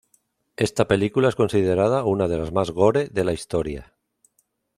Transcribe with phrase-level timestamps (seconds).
[0.57, 3.93] Esta película es considerada una de las más "gore" de la historia.